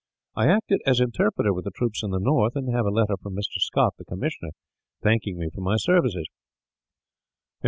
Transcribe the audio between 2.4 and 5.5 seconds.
and have a letter from Mr. Scott, the commissioner, thanking me